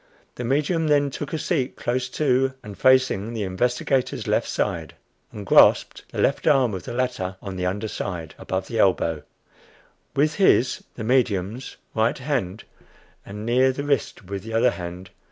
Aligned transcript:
The 0.33 0.43
medium 0.43 0.87
then 0.87 1.11
took 1.11 1.31
a 1.31 1.37
seat 1.37 1.75
close 1.75 2.09
to, 2.09 2.55
and 2.63 2.75
facing 2.75 3.33
the 3.35 3.43
investigator's 3.43 4.25
left 4.27 4.49
side, 4.49 4.95
and 5.31 5.45
grasped 5.45 6.05
the 6.11 6.17
left 6.17 6.47
arm 6.47 6.73
of 6.73 6.85
the 6.85 6.93
latter 6.93 7.35
on 7.39 7.55
the 7.55 7.67
under 7.67 7.87
side, 7.87 8.33
above 8.39 8.67
the 8.67 8.79
elbow, 8.79 9.21
with 10.15 10.37
his 10.37 10.83
(the 10.95 11.03
medium's) 11.03 11.77
right 11.93 12.17
hand 12.17 12.63
and 13.27 13.45
near 13.45 13.71
the 13.71 13.83
wrist 13.83 14.25
with 14.25 14.41
the 14.41 14.53
other 14.53 14.71
hand. 14.71 15.11